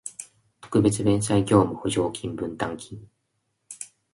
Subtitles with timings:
[0.61, 3.07] 特別弁済業務保証金分担金